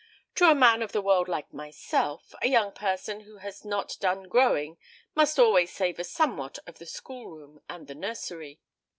To 0.33 0.49
a 0.49 0.55
man 0.55 0.81
of 0.81 0.93
the 0.93 1.01
world 1.03 1.27
like 1.27 1.53
myself, 1.53 2.33
a 2.41 2.47
young 2.49 2.71
person 2.71 3.19
who 3.19 3.37
has 3.37 3.63
not 3.63 3.97
done 3.99 4.23
growing 4.23 4.79
must 5.13 5.37
always 5.37 5.71
savour 5.71 6.03
somewhat 6.03 6.57
of 6.65 6.79
the 6.79 6.87
schoolroom 6.87 7.61
and 7.69 7.85
the 7.85 7.93
nursery. 7.93 8.59